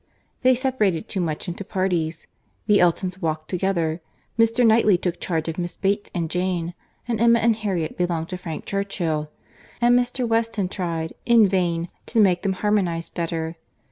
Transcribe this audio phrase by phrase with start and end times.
[0.41, 2.25] They separated too much into parties.
[2.65, 4.01] The Eltons walked together;
[4.35, 4.65] Mr.
[4.65, 6.73] Knightley took charge of Miss Bates and Jane;
[7.07, 9.29] and Emma and Harriet belonged to Frank Churchill.
[9.79, 10.27] And Mr.
[10.27, 13.57] Weston tried, in vain, to make them harmonise better.